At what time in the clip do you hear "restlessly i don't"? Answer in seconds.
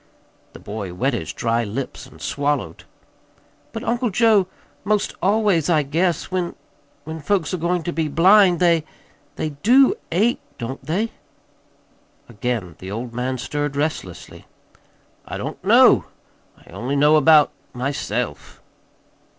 13.75-15.63